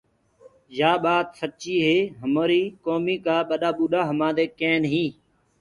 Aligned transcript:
يآ 0.79 0.91
ٻآت 1.03 1.27
سچيٚ 1.39 1.83
هي 1.87 1.97
همريٚ 2.21 2.73
ڪوميٚ 2.85 3.23
ڪآ 3.25 3.37
ٻڏآ 3.49 3.69
ٻوٚڏآ 3.77 4.01
همانٚدي 4.09 4.45
ڪينيٚ۔ 4.59 5.13